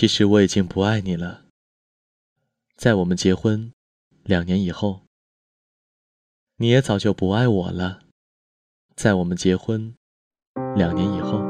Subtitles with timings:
[0.00, 1.42] 其实我已经不爱你了。
[2.74, 3.70] 在我们结婚
[4.24, 5.02] 两年以后，
[6.56, 8.00] 你也早就不爱我了。
[8.96, 9.94] 在我们结婚
[10.74, 11.42] 两年以后。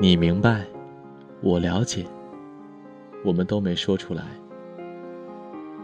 [0.00, 0.66] 你明白，
[1.40, 2.04] 我了解，
[3.24, 4.22] 我们都没说出来。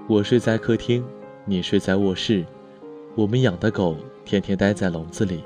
[0.06, 1.04] 我睡在客厅，
[1.44, 2.44] 你睡在卧室，
[3.16, 5.42] 我们养的狗天天待在笼子里。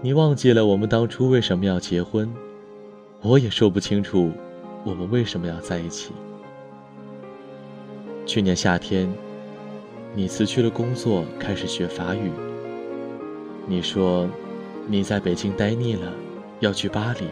[0.00, 2.32] 你忘记了我们当初为什么要结婚，
[3.20, 4.30] 我也说不清楚，
[4.84, 6.12] 我们为什么要在一起。
[8.24, 9.12] 去年夏天，
[10.14, 12.30] 你辞去了工作，开始学法语。
[13.66, 14.28] 你说，
[14.86, 16.12] 你在北京待腻了。
[16.60, 17.28] 要去巴黎，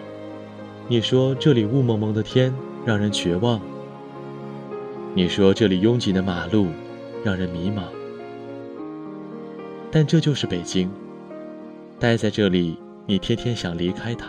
[0.88, 2.54] 你说这里雾蒙蒙的天
[2.84, 3.60] 让人绝望。
[5.14, 6.68] 你说这里拥挤的马路
[7.24, 7.82] 让人迷茫。
[9.90, 10.88] 但这就是北京，
[11.98, 14.28] 待在这里，你天天想离开它，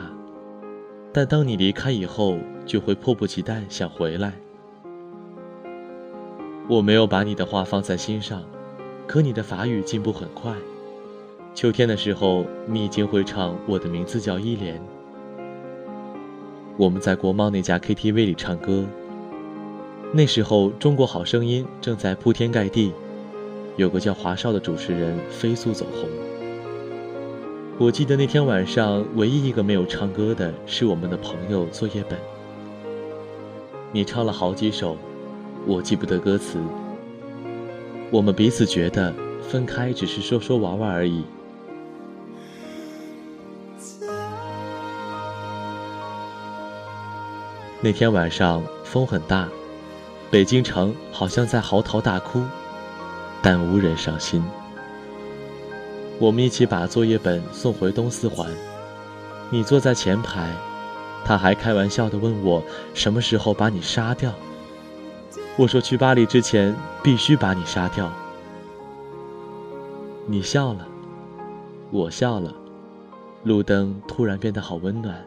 [1.14, 4.34] 但当你离开以后，就会迫不及待想回来。
[6.68, 8.42] 我没有把你的话放在心上，
[9.06, 10.56] 可你的法语进步很快。
[11.54, 14.76] 秋天的时候，你已经会唱《我的名字叫依莲》。
[16.78, 18.86] 我们在国贸那家 KTV 里唱歌。
[20.14, 22.94] 那时候，《中国好声音》正在铺天盖地，
[23.78, 26.08] 有个叫华少的主持人飞速走红。
[27.80, 32.18] 我记得那天晚上，唯一一个没有唱歌的是我们的朋友作业本。
[33.92, 34.96] 你唱了好几首，
[35.66, 36.60] 我记不得歌词。
[38.12, 41.24] 我们彼此觉得分开只是说说玩玩而已。
[47.80, 49.48] 那天晚上风很大，
[50.32, 52.42] 北京城好像在嚎啕大哭，
[53.40, 54.44] 但无人伤心。
[56.18, 58.50] 我们一起把作业本送回东四环，
[59.52, 60.52] 你坐在前排，
[61.24, 62.64] 他还开玩笑地问我
[62.96, 64.34] 什么时候把你杀掉。
[65.56, 68.12] 我说去巴黎之前必须把你杀掉。
[70.26, 70.88] 你笑了，
[71.92, 72.52] 我笑了，
[73.44, 75.24] 路灯突然变得好温暖。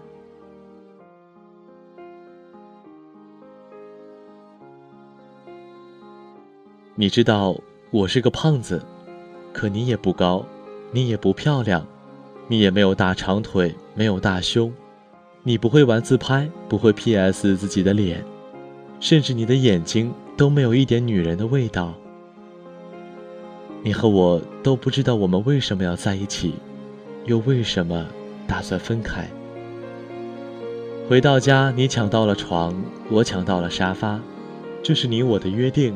[7.00, 7.56] 你知道
[7.90, 8.84] 我是个胖子，
[9.54, 10.44] 可你也不高，
[10.92, 11.86] 你也不漂亮，
[12.46, 14.70] 你也没有大长腿，没有大胸，
[15.42, 18.22] 你不会玩自拍，不会 P.S 自己的脸，
[19.00, 21.94] 甚至你的眼睛都没有一点女人的味道。
[23.82, 26.52] 你和我都不知道我们为什么要在一起，
[27.24, 28.06] 又为什么
[28.46, 29.26] 打算分开。
[31.08, 32.76] 回到家，你抢到了床，
[33.08, 34.20] 我抢到了沙发，
[34.82, 35.94] 这是你我的约定。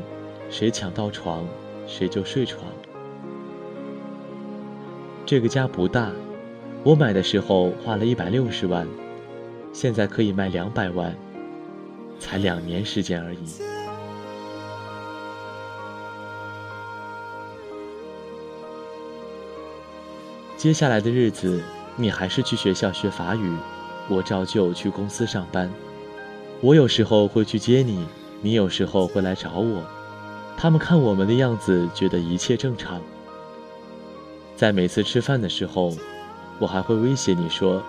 [0.51, 1.47] 谁抢到床，
[1.87, 2.65] 谁就睡床。
[5.27, 6.13] 这个家不大，
[6.83, 8.87] 我买的时候花了一百六十万，
[9.73, 11.17] 现在可以卖两百万，
[12.21, 13.39] 才两年时间而已。
[20.57, 21.63] 接下来的日子，
[21.97, 23.53] 你还是去学校学法语，
[24.09, 25.71] 我照旧去公司上班。
[26.61, 28.07] 我有时候会去接你，
[28.41, 29.83] 你有时候会来找我。
[30.57, 33.01] 他们看我们的样子，觉得一切正常。
[34.57, 35.93] 在每次吃饭的时候，
[36.59, 37.83] 我还会威胁你说：“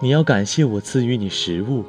[0.00, 1.84] 你要感谢我赐予你食物。”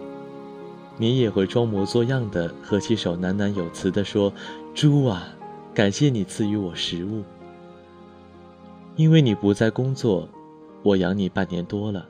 [0.97, 4.31] 你也会装模作样的合起手，喃喃有词地说
[4.75, 5.27] ：“猪啊，
[5.73, 7.23] 感谢你赐予我食物。”
[8.95, 10.29] 因为你不在工作，
[10.83, 12.05] 我养你半年多了。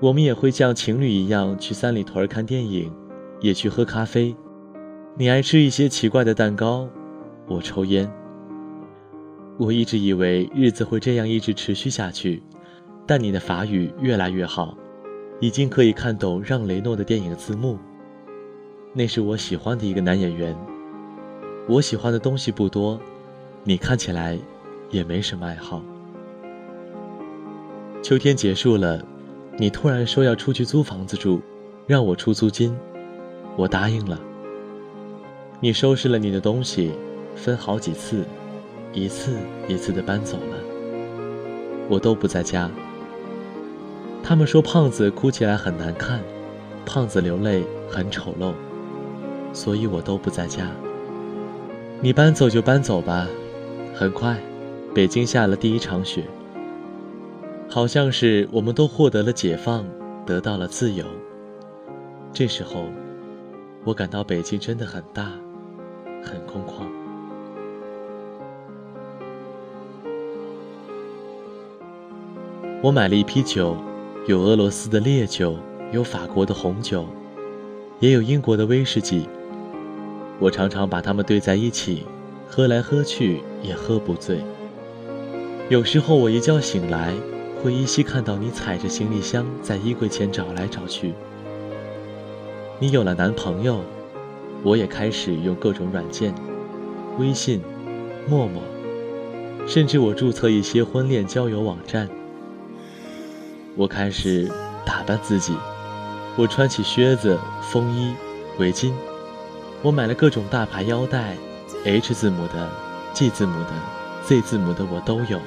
[0.00, 2.90] 我们也会像情侣一样去三里屯看电影，
[3.40, 4.34] 也去喝咖啡。
[5.16, 6.88] 你爱吃一些奇怪的蛋糕，
[7.46, 8.10] 我抽烟。
[9.56, 12.42] 我一直以为日子会这样一直持续下去，
[13.06, 14.76] 但你的法语越来越好，
[15.40, 17.78] 已经可以看懂让·雷诺的电影字幕。
[18.92, 20.56] 那是我喜欢的一个男演员。
[21.68, 23.00] 我喜欢的东西不多，
[23.64, 24.38] 你看起来
[24.90, 25.82] 也没什么爱好。
[28.02, 29.04] 秋天结束了，
[29.58, 31.42] 你突然说要出去租房子住，
[31.86, 32.74] 让我出租金，
[33.56, 34.18] 我答应了。
[35.60, 36.92] 你收拾了你的东西，
[37.34, 38.24] 分好几次，
[38.92, 40.56] 一次一次的搬走了。
[41.88, 42.70] 我都不在家。
[44.22, 46.20] 他们说胖子哭起来很难看，
[46.86, 48.52] 胖子流泪很丑陋，
[49.52, 50.70] 所以我都不在家。
[52.00, 53.26] 你搬走就搬走吧。
[53.92, 54.38] 很快，
[54.94, 56.22] 北京下了第一场雪。
[57.68, 59.84] 好像是我们都获得了解放，
[60.24, 61.04] 得到了自由。
[62.32, 62.84] 这时候，
[63.82, 65.32] 我感到北京真的很大，
[66.22, 66.86] 很空旷。
[72.80, 73.76] 我买了一批酒，
[74.26, 75.56] 有俄罗斯的烈酒，
[75.90, 77.04] 有法国的红酒，
[77.98, 79.28] 也有英国的威士忌。
[80.38, 82.04] 我常常把它们兑在一起，
[82.48, 84.40] 喝来喝去也喝不醉。
[85.68, 87.12] 有时候我一觉醒来，
[87.60, 91.12] 会依稀看到你踩着行李箱在衣柜前找来找去。
[92.78, 93.80] 你有了男朋友，
[94.62, 96.34] 我也开始用各种软件，
[97.18, 97.62] 微信、
[98.28, 98.62] 陌陌，
[99.66, 102.08] 甚至我注册一些婚恋交友网站。
[103.76, 104.50] 我开始
[104.84, 105.54] 打扮自己，
[106.36, 108.12] 我穿起靴子、风衣、
[108.58, 108.92] 围巾，
[109.82, 111.36] 我买了各种大牌腰带
[111.84, 112.68] ，H 字母的、
[113.14, 113.70] G 字母的、
[114.24, 115.40] Z 字母的我都有。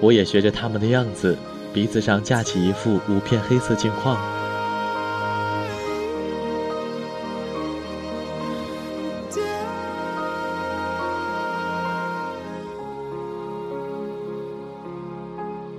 [0.00, 1.36] 我也学着他们的样子，
[1.74, 4.18] 鼻子上架起一副五片黑色镜框。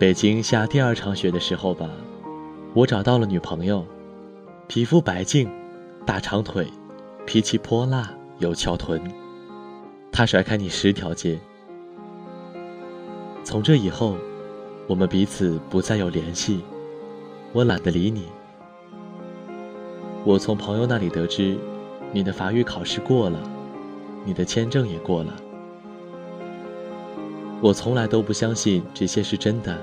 [0.08, 1.90] 北京下第二场雪的时候吧，
[2.74, 3.86] 我找到了女朋友，
[4.66, 5.52] 皮肤白净，
[6.06, 6.66] 大长腿，
[7.26, 8.10] 脾气泼辣，
[8.40, 9.02] 有翘臀。
[10.10, 11.38] 她甩开你十条街。
[13.44, 14.16] 从这以后，
[14.88, 16.62] 我们彼此不再有联系，
[17.52, 18.28] 我懒得理你。
[20.24, 21.58] 我从朋友那里得知，
[22.14, 23.38] 你的法语考试过了，
[24.24, 25.36] 你的签证也过了。
[27.60, 29.78] 我从来都不相信这些是真的，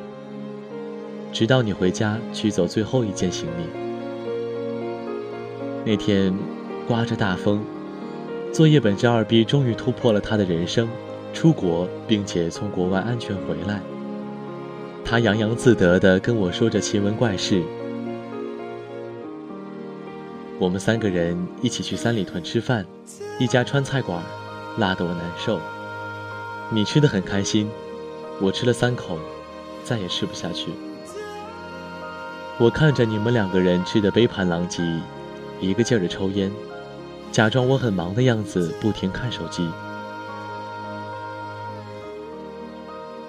[1.34, 3.64] 直到你回家取走最后一件行李。
[5.84, 6.32] 那天，
[6.86, 7.60] 刮着大风，
[8.52, 10.88] 作业本这二逼终于突破了他的人生，
[11.32, 13.80] 出国并且从国外安全回来。
[15.04, 17.60] 他洋洋自得地跟我说着奇闻怪事。
[20.60, 22.86] 我们三个人一起去三里屯吃饭，
[23.40, 24.22] 一家川菜馆，
[24.78, 25.58] 辣得我难受。
[26.70, 27.68] 你吃的很开心，
[28.40, 29.18] 我吃了三口，
[29.82, 30.70] 再也吃不下去。
[32.56, 34.80] 我看着你们两个人吃的杯盘狼藉，
[35.60, 36.52] 一个劲儿的抽烟，
[37.32, 39.68] 假装我很忙的样子，不停看手机。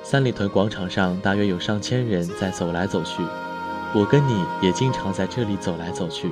[0.03, 3.23] 三里屯广场上大约有上千人在走来走去，
[3.95, 6.31] 我跟你也经常在这里走来走去。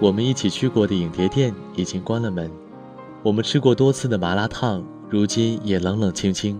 [0.00, 2.50] 我们一起去过的影碟店已经关了门，
[3.22, 4.82] 我们吃过多次的麻辣烫。
[5.10, 6.58] 如今也冷冷清清。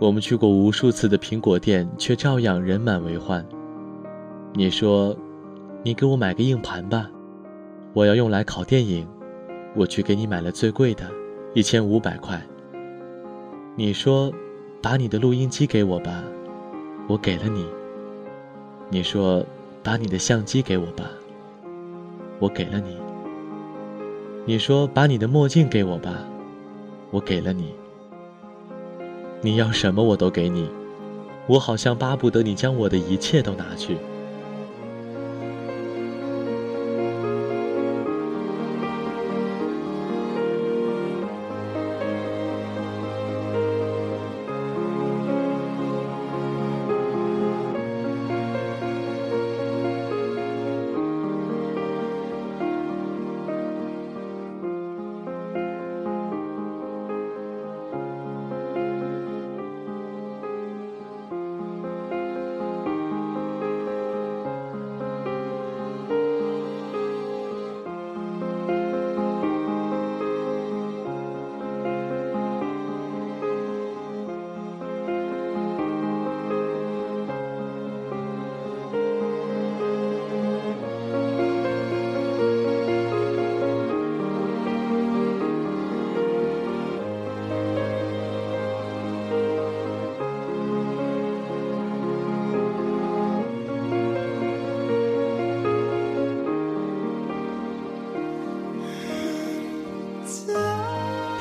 [0.00, 3.46] 我们去过无数次的苹果店，却照样人满为患。
[4.54, 5.16] 你说
[5.82, 7.10] ：“你给我买个硬盘吧，
[7.94, 9.06] 我要用来拷电影。”
[9.74, 11.10] 我去给你买了最贵的，
[11.54, 12.38] 一千五百块。
[13.74, 14.30] 你说
[14.82, 16.22] ：“把你的录音机给我吧，
[17.08, 17.66] 我给了你。”
[18.90, 19.42] 你说
[19.82, 21.04] ：“把你的相机给我吧，
[22.38, 22.98] 我给了你。”
[24.44, 26.26] 你说：“把你的墨镜给我吧。”
[27.10, 27.74] 我给了你，
[29.42, 30.68] 你要什么我都给你，
[31.46, 33.96] 我好像巴不得你将我的一切都拿去。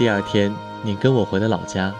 [0.01, 1.93] 第二天，你跟我回了老家。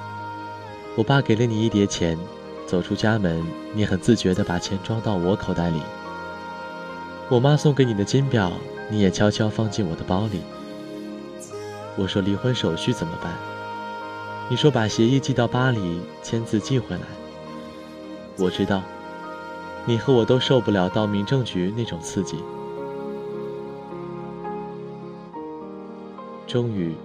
[0.95, 2.17] 我爸给了你一叠钱，
[2.65, 5.79] 走出家门，你很自觉地把钱装到我口袋里。
[7.29, 8.53] 我妈送给你的金表，
[8.89, 10.41] 你也悄悄放进我的包里。
[11.95, 13.33] 我说离婚手续怎么办？
[14.49, 17.03] 你说把协议寄到巴黎，签字寄回来。
[18.39, 18.81] 我知道，
[19.85, 22.43] 你和我都受不了到民政局那种刺激。
[26.47, 26.95] 终于。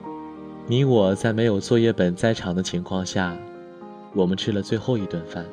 [0.68, 3.36] 你我在没有作业本在场的情况下，
[4.12, 5.46] 我们吃了最后一顿饭。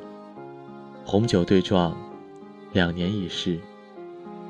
[1.04, 1.96] 红酒对撞，
[2.72, 3.56] 两年已逝，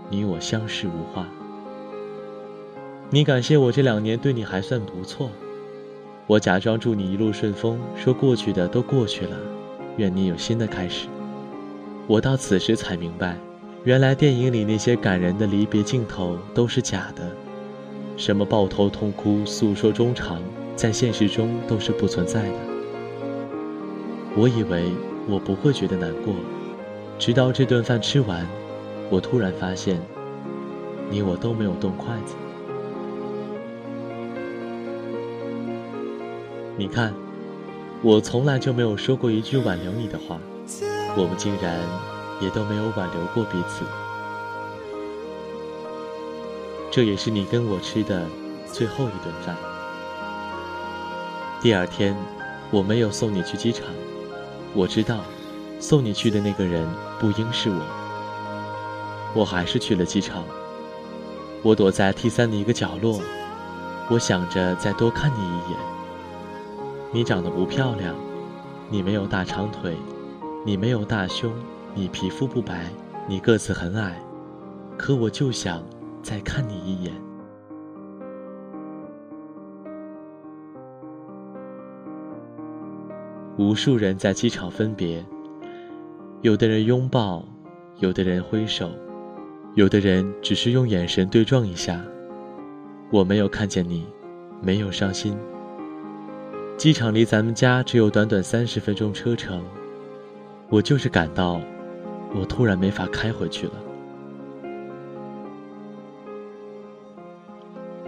[0.09, 1.29] 你我相视无话。
[3.11, 5.29] 你感谢我这两年对你还算不错，
[6.27, 9.37] 我假装祝你一路顺风，说过去的都过去了，
[9.99, 11.09] 愿你有新的开始。
[12.07, 13.37] 我到此时才明白，
[13.85, 17.31] 原来电影里那些感人的离别镜头都是假的，
[18.17, 20.41] 什么抱头痛哭、诉说衷肠，
[20.77, 22.55] 在现实中都是不存在的。
[24.37, 24.93] 我以为
[25.29, 26.35] 我不会觉得难过，
[27.19, 28.47] 直到这顿饭吃完，
[29.11, 30.01] 我突然发现，
[31.11, 32.35] 你我都没有动筷子。
[36.77, 37.13] 你看，
[38.03, 40.39] 我从来就没有说过一句挽留你的话，
[41.17, 41.79] 我们竟然
[42.41, 43.85] 也都没有挽留过彼此。
[46.95, 48.25] 这也是你跟我吃的
[48.73, 49.57] 最后一顿饭。
[51.61, 52.17] 第二天，
[52.71, 53.89] 我没有送你去机场，
[54.75, 55.19] 我知道，
[55.81, 57.81] 送你去的那个人不应是我。
[59.35, 60.45] 我还是去了机场，
[61.65, 63.21] 我躲在 T 三的一个角落，
[64.09, 65.79] 我想着再多看你一眼。
[67.11, 68.15] 你长得不漂亮，
[68.89, 69.97] 你没有大长腿，
[70.65, 71.53] 你没有大胸，
[71.93, 72.85] 你皮肤不白，
[73.27, 74.17] 你个子很矮，
[74.97, 75.83] 可我就想
[76.25, 77.13] 再看你一眼。
[83.59, 85.23] 无数人在机场分别，
[86.41, 87.45] 有的人拥抱，
[87.99, 88.91] 有的人挥手，
[89.75, 92.01] 有的人只是用眼神对撞一下。
[93.13, 94.07] 我没有看见你，
[94.63, 95.37] 没有伤心。
[96.79, 99.63] 机场离咱们家只有短短三十分钟车程，
[100.71, 101.61] 我就是感到，
[102.35, 103.75] 我突然没法开回去了。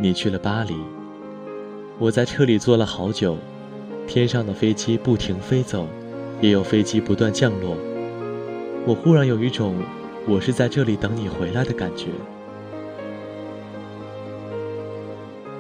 [0.07, 0.73] 你去了巴黎，
[1.99, 3.37] 我在车里坐了好久，
[4.07, 5.85] 天上的飞机不停飞走，
[6.41, 7.77] 也有飞机不断降落，
[8.87, 9.75] 我忽然有一种，
[10.29, 12.07] 我是在这里等你回来的感觉。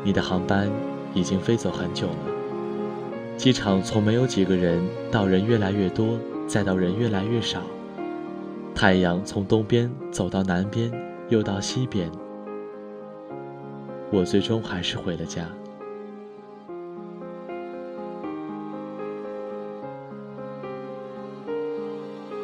[0.05, 0.71] 你的航班
[1.13, 2.17] 已经飞走很久了。
[3.37, 7.63] 机场从没有几个人，到人越来越多，再到人越来越少。
[8.77, 10.89] 太阳从东边走到南边，
[11.31, 12.09] 又到西边。
[14.11, 15.47] 我最终还是回了家。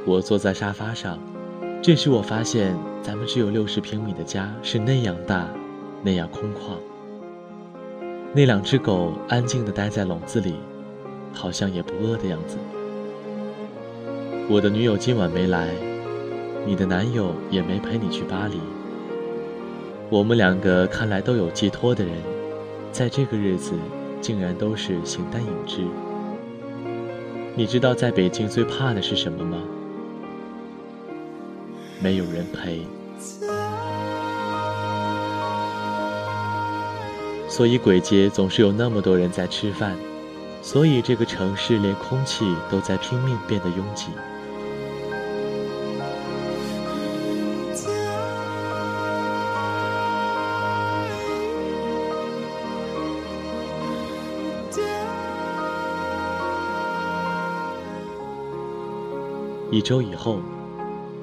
[0.05, 1.19] 我坐在沙发上，
[1.81, 5.49] 这时我发现咱们只有六十平米的家是那样大，
[6.03, 6.77] 那样空旷。
[8.35, 10.55] 那两只狗安静地待在笼子里。
[11.35, 12.59] 好像也不饿的样子。
[14.51, 15.71] 我的女友今晚没来，
[16.67, 18.61] 你的男友也没陪你去巴黎。
[20.13, 22.15] 我们两个看来都有寄托的人，
[22.93, 23.73] 在这个日子
[24.21, 25.87] 竟然都是形单影只。
[27.55, 29.57] 你知道在北京最怕的是什么吗？
[31.99, 32.83] 没有人陪。
[37.49, 39.97] 所以鬼街总是有那么多人在吃饭。
[40.61, 44.09] 所以，这个城市连空气都在拼命变得拥挤。
[59.73, 60.39] 一周以后，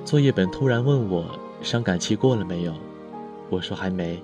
[0.03, 1.23] 作业本突然问我
[1.61, 2.73] 伤感期过了没有，
[3.47, 4.19] 我说还没。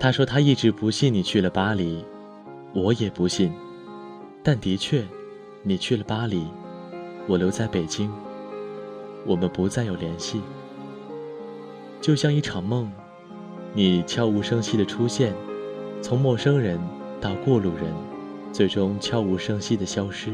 [0.00, 2.04] 他说他一直不信你去了巴黎，
[2.74, 3.52] 我也不信。
[4.42, 5.04] 但的确，
[5.62, 6.44] 你去了巴黎，
[7.28, 8.10] 我留在北京。
[9.24, 10.42] 我们不再有联系，
[12.00, 12.90] 就像一场梦。
[13.72, 15.32] 你悄无声息的出现，
[16.02, 16.76] 从陌生人
[17.20, 17.94] 到过路人，
[18.52, 20.32] 最终悄无声息的消失。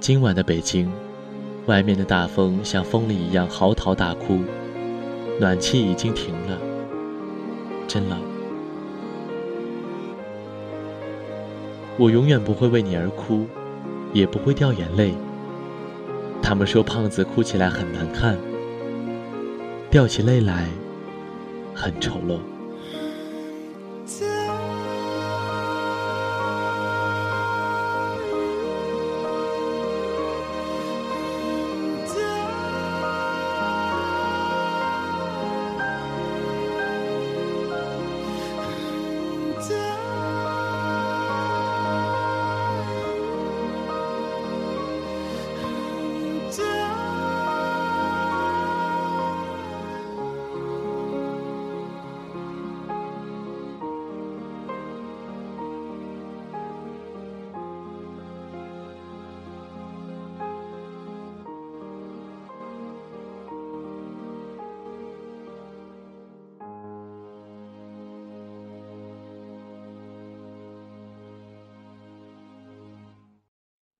[0.00, 0.90] 今晚的北京，
[1.66, 4.38] 外面的大风像风里一样嚎啕大哭，
[5.38, 6.58] 暖气已经停了，
[7.86, 8.18] 真冷。
[11.98, 13.46] 我永远不会为你而哭，
[14.14, 15.12] 也不会掉眼泪。
[16.40, 18.38] 他们说胖子哭起来很难看，
[19.90, 20.66] 掉起泪来
[21.74, 22.38] 很丑陋。